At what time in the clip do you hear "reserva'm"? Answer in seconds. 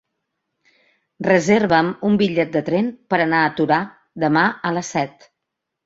1.27-1.93